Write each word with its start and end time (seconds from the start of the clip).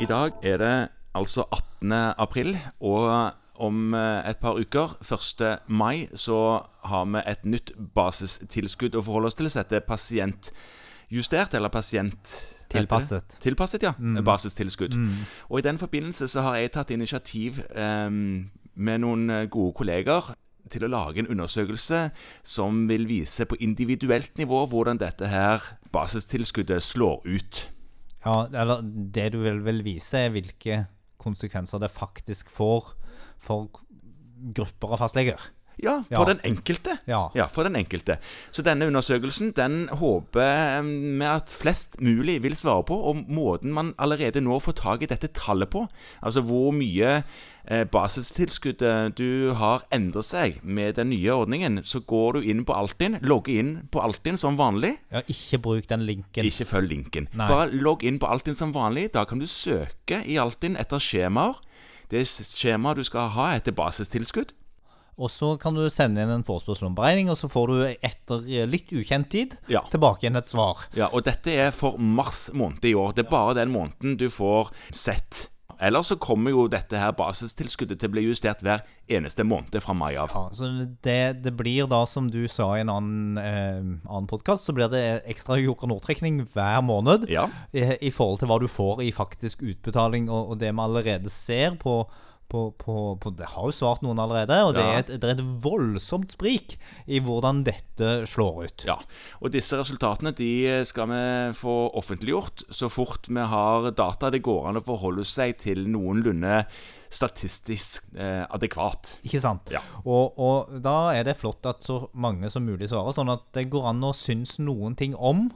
I 0.00 0.06
dag 0.10 0.32
er 0.42 0.56
det 0.58 0.88
altså 1.14 1.44
18. 1.52 1.92
april, 2.18 2.58
og 2.80 3.32
om 3.54 3.94
eh, 3.94 4.30
et 4.30 4.40
par 4.42 4.58
uker, 4.58 4.96
1. 5.04 5.58
mai, 5.68 6.08
så 6.14 6.66
har 6.84 7.04
vi 7.04 7.22
et 7.30 7.44
nytt 7.44 7.72
basistilskudd 7.94 8.96
å 8.98 9.04
forholde 9.06 9.30
oss 9.30 9.38
til. 9.38 9.50
Så 9.50 9.62
dette 9.62 9.78
er 9.78 9.86
pasientjustert, 9.86 11.54
eller 11.54 11.68
pasient... 11.68 12.40
Tilpasset. 12.70 13.36
Tilpasset, 13.42 13.82
ja. 13.82 13.92
Basistilskudd. 14.22 14.94
Og 15.48 15.58
i 15.58 15.62
den 15.66 15.78
forbindelse 15.78 16.28
så 16.30 16.42
har 16.46 16.58
jeg 16.58 16.74
tatt 16.74 16.90
initiativ 16.94 17.62
eh, 17.70 18.10
med 18.74 19.02
noen 19.02 19.46
gode 19.50 19.74
kolleger 19.78 20.34
til 20.70 20.86
å 20.86 20.90
lage 20.92 21.22
en 21.22 21.30
undersøkelse 21.32 22.06
som 22.46 22.86
vil 22.90 23.06
vise 23.10 23.46
på 23.48 23.58
individuelt 23.62 24.32
nivå 24.40 24.64
hvordan 24.70 25.00
dette 25.00 25.28
her 25.30 25.62
basistilskuddet 25.94 26.82
slår 26.84 27.26
ut. 27.26 27.62
Ja, 28.24 28.44
eller 28.52 28.82
det 28.84 29.30
du 29.34 29.40
vil, 29.42 29.62
vil 29.64 29.84
vise, 29.84 30.26
er 30.26 30.34
hvilke 30.34 30.84
konsekvenser 31.20 31.80
det 31.80 31.92
faktisk 31.92 32.50
får 32.52 32.92
for 33.40 33.68
grupper 34.56 34.96
av 34.96 35.02
fastleger. 35.04 35.40
Ja, 35.84 36.00
for 36.12 36.28
den 36.30 36.40
enkelte. 36.46 36.98
Ja. 37.08 37.46
for 37.52 37.66
den 37.66 37.76
enkelte. 37.76 38.18
Så 38.52 38.64
denne 38.66 38.86
undersøkelsen 38.90 39.52
den 39.56 39.88
håper 40.00 40.82
vi 40.84 41.26
at 41.28 41.52
flest 41.52 42.00
mulig 42.00 42.40
vil 42.44 42.56
svare 42.56 42.84
på, 42.86 42.94
og 42.94 43.24
måten 43.28 43.72
man 43.72 43.94
allerede 43.98 44.42
nå 44.44 44.58
får 44.62 44.78
tak 44.80 45.02
i 45.02 45.10
dette 45.10 45.32
tallet 45.36 45.70
på, 45.70 45.86
altså 46.22 46.42
hvor 46.46 46.70
mye 46.76 47.22
eh, 47.70 47.84
basistilskuddet 47.90 49.16
du 49.18 49.52
har 49.56 49.84
endret 49.94 50.26
seg 50.26 50.60
med 50.62 50.96
den 50.98 51.10
nye 51.12 51.34
ordningen, 51.34 51.80
så 51.86 52.00
går 52.00 52.38
du 52.38 52.50
inn 52.52 52.64
på 52.66 52.76
Altinn, 52.76 53.18
logger 53.22 53.60
inn 53.62 53.72
på 53.92 54.02
Altinn 54.04 54.38
som 54.40 54.58
vanlig. 54.60 54.96
Ja, 55.12 55.24
ikke 55.26 55.62
bruk 55.64 55.88
den 55.90 56.06
linken. 56.08 56.46
Ikke 56.46 56.68
følg 56.68 56.92
linken. 56.92 57.28
Nei. 57.32 57.48
Bare 57.50 57.70
logg 57.72 58.04
inn 58.06 58.20
på 58.20 58.30
Altinn 58.30 58.58
som 58.58 58.74
vanlig. 58.76 59.10
Da 59.14 59.24
kan 59.28 59.40
du 59.42 59.48
søke 59.50 60.22
i 60.26 60.38
Altinn 60.40 60.78
etter 60.80 61.02
skjemaer. 61.02 61.60
Det 62.10 62.24
skjemaet 62.26 62.98
du 62.98 63.06
skal 63.06 63.30
ha, 63.36 63.52
heter 63.54 63.74
basistilskudd. 63.76 64.50
Og 65.18 65.30
så 65.32 65.54
kan 65.60 65.74
du 65.74 65.82
sende 65.90 66.22
inn 66.22 66.30
en 66.30 66.44
forespørsel 66.46 66.86
om 66.90 66.94
beregning, 66.94 67.30
og 67.32 67.36
så 67.40 67.50
får 67.50 67.66
du 67.72 67.78
etter 68.06 68.66
litt 68.70 68.92
ukjent 68.92 69.30
tid 69.32 69.56
Ja. 69.68 69.82
tilbake 69.90 70.22
igjen 70.26 70.36
et 70.36 70.46
svar. 70.48 70.86
Ja, 70.96 71.08
og 71.12 71.24
dette 71.24 71.50
er 71.50 71.70
for 71.72 71.98
mars 71.98 72.48
måned 72.54 72.84
i 72.84 72.94
år. 72.94 73.12
Det 73.14 73.26
er 73.26 73.30
bare 73.30 73.54
den 73.54 73.72
måneden 73.74 74.16
du 74.16 74.28
får 74.30 74.70
sett. 74.92 75.48
Ellers 75.80 76.10
så 76.12 76.16
kommer 76.20 76.52
jo 76.52 76.66
dette 76.68 76.98
her 77.00 77.12
basistilskuddet 77.16 77.96
til 78.02 78.10
å 78.10 78.12
bli 78.12 78.24
justert 78.26 78.60
hver 78.60 78.82
eneste 79.08 79.46
måned 79.48 79.80
fra 79.80 79.94
mai 79.96 80.10
av. 80.20 80.28
Ja, 80.34 80.42
så 80.52 80.68
det, 81.02 81.14
det 81.40 81.52
blir 81.56 81.86
da, 81.88 82.02
som 82.06 82.26
du 82.30 82.42
sa 82.52 82.74
i 82.76 82.82
en 82.82 82.90
annen, 82.92 83.38
eh, 83.40 83.78
annen 84.10 84.28
podkast, 84.28 84.66
så 84.68 84.74
blir 84.76 84.90
det 84.92 85.22
ekstra 85.32 85.56
Joker 85.56 85.88
Nord-trekning 85.88 86.42
hver 86.52 86.82
måned. 86.84 87.24
Ja. 87.32 87.46
I, 87.72 87.96
I 87.96 88.10
forhold 88.12 88.42
til 88.42 88.50
hva 88.52 88.58
du 88.60 88.68
får 88.68 89.00
i 89.06 89.10
faktisk 89.16 89.64
utbetaling, 89.64 90.28
og, 90.28 90.50
og 90.52 90.60
det 90.60 90.68
vi 90.74 90.84
allerede 90.84 91.32
ser 91.32 91.80
på, 91.80 92.02
på, 92.50 92.64
på, 92.78 92.94
på 93.22 93.30
Det 93.38 93.46
har 93.54 93.68
jo 93.70 93.72
svart 93.74 94.02
noen 94.04 94.18
allerede, 94.20 94.56
og 94.66 94.74
det, 94.76 94.82
Ja. 94.84 94.92
er 94.98 95.04
et, 95.04 95.12
det 95.22 95.28
er 95.30 95.34
et 95.38 95.44
voldsomt 95.64 96.34
sprik 96.34 96.74
i 97.06 97.20
hvordan 97.24 97.62
dette 97.66 98.10
slår 98.28 98.64
ut. 98.66 98.84
Ja, 98.90 98.98
og 99.40 99.54
disse 99.54 99.78
resultatene 99.80 100.34
de 100.36 100.50
skal 100.88 101.08
vi 101.12 101.22
få 101.56 101.76
offentliggjort 101.98 102.66
så 102.74 102.90
fort 102.92 103.30
vi 103.30 103.46
har 103.54 103.90
data 103.96 104.30
det 104.34 104.42
går 104.46 104.68
an 104.72 104.80
å 104.82 104.86
forholde 104.86 105.24
seg 105.28 105.56
til 105.62 105.86
noenlunde 105.90 106.64
statistisk 107.10 108.04
eh, 108.14 108.44
adekvat. 108.54 109.16
Ikke 109.26 109.40
sant? 109.42 109.70
Ja. 109.74 109.80
Og, 110.04 110.36
og 110.38 110.76
da 110.84 111.10
er 111.16 111.26
det 111.26 111.36
flott 111.40 111.66
at 111.66 111.82
så 111.86 112.04
mange 112.14 112.50
som 112.52 112.62
mulig 112.66 112.88
svarer, 112.92 113.14
sånn 113.16 113.32
at 113.32 113.48
det 113.56 113.66
går 113.72 113.88
an 113.90 114.04
å 114.06 114.12
synes 114.16 114.56
noen 114.62 114.94
ting 114.98 115.16
om, 115.18 115.48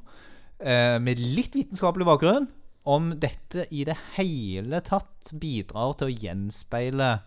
eh, 0.61 0.99
med 0.99 1.23
litt 1.23 1.55
vitenskapelig 1.55 2.09
bakgrunn, 2.11 2.49
om 2.85 3.15
dette 3.21 3.67
i 3.73 3.85
det 3.89 3.97
hele 4.19 4.81
tatt 4.85 5.33
bidrar 5.41 5.97
til 5.99 6.11
å 6.11 6.17
gjenspeile 6.25 7.19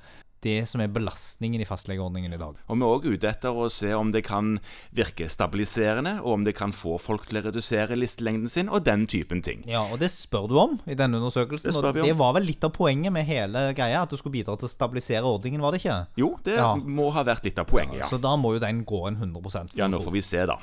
det 0.45 0.67
som 0.69 0.81
er 0.83 0.91
belastningen 0.93 1.61
i 1.61 1.65
fastlegeordningen 1.65 2.35
i 2.35 2.37
dag. 2.37 2.59
Og 2.69 2.77
vi 2.77 2.85
er 2.85 2.91
òg 2.93 3.05
ute 3.09 3.29
etter 3.29 3.57
å 3.57 3.65
se 3.73 3.89
om 3.97 4.11
det 4.13 4.21
kan 4.27 4.59
virke 4.95 5.25
stabiliserende, 5.33 6.19
og 6.21 6.35
om 6.35 6.43
det 6.45 6.53
kan 6.57 6.73
få 6.75 6.99
folk 7.01 7.25
til 7.25 7.39
å 7.39 7.43
redusere 7.47 7.97
listelengden 7.97 8.51
sin, 8.51 8.69
og 8.69 8.85
den 8.85 9.07
typen 9.09 9.41
ting. 9.41 9.63
Ja, 9.67 9.81
og 9.89 9.97
det 10.03 10.11
spør 10.13 10.45
du 10.51 10.55
om 10.61 10.75
i 10.85 10.93
denne 10.97 11.17
undersøkelsen. 11.17 11.71
Det 11.73 11.81
og 11.81 11.97
det 12.05 12.13
var 12.19 12.35
vel 12.37 12.45
litt 12.51 12.63
av 12.67 12.73
poenget 12.75 13.13
med 13.15 13.25
hele 13.27 13.71
greia, 13.77 14.03
at 14.05 14.13
det 14.13 14.19
skulle 14.21 14.37
bidra 14.37 14.55
til 14.61 14.69
å 14.69 14.71
stabilisere 14.71 15.25
ordningen, 15.25 15.63
var 15.65 15.73
det 15.73 15.81
ikke? 15.81 15.97
Jo, 16.21 16.29
det 16.45 16.59
Ja. 16.59 16.75
må 16.75 17.09
ha 17.17 17.23
vært 17.25 17.49
litt 17.49 17.57
av 17.59 17.65
poenget, 17.65 17.97
ja. 18.03 18.07
Så 18.07 18.21
da 18.21 18.35
må 18.37 18.53
jo 18.53 18.59
den 18.61 18.85
gå 18.85 19.07
en 19.07 19.17
100% 19.17 19.73
Ja, 19.75 19.87
nå 19.87 19.99
får 20.05 20.11
vi 20.13 20.21
se, 20.21 20.45
da. 20.45 20.59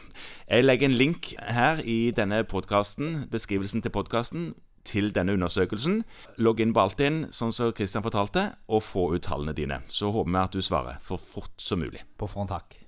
Jeg 0.48 0.64
legger 0.64 0.86
en 0.86 0.98
link 0.98 1.34
her 1.40 1.82
i 1.82 2.12
denne 2.14 2.44
podkasten, 2.44 3.26
beskrivelsen 3.28 3.82
til 3.82 3.90
podkasten, 3.90 4.54
til 4.94 5.10
denne 5.14 5.34
undersøkelsen. 5.36 6.02
Logg 6.44 6.62
inn 6.62 6.74
på 6.76 6.84
Altinn, 6.86 7.24
sånn 7.34 7.52
som 7.54 7.74
Christian 7.74 8.06
fortalte, 8.06 8.48
og 8.70 8.84
få 8.86 9.10
ut 9.16 9.26
tallene 9.26 9.56
dine. 9.56 9.82
Så 9.90 10.12
håper 10.14 10.30
vi 10.30 10.42
at 10.44 10.56
du 10.56 10.64
svarer 10.64 11.02
for 11.02 11.20
fort 11.20 11.54
som 11.60 11.82
mulig. 11.82 12.06
På 12.18 12.30
front 12.30 12.54
takk. 12.54 12.83